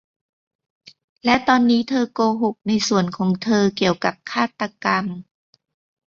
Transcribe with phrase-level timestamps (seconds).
[1.25, 5.05] และตอนนี้เธอโกหกในส่วนของเธอเกี่ยวกับฆาตกรรม